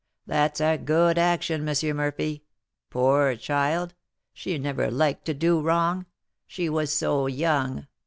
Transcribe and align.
That's 0.25 0.59
a 0.59 0.79
good 0.79 1.19
action, 1.19 1.69
M. 1.69 1.95
Murphy. 1.95 2.43
Poor 2.89 3.35
child! 3.35 3.93
she 4.33 4.57
never 4.57 4.89
liked 4.89 5.25
to 5.25 5.35
do 5.35 5.61
wrong, 5.61 6.07
she 6.47 6.69
was 6.69 6.91
so 6.91 7.27
young! 7.27 7.85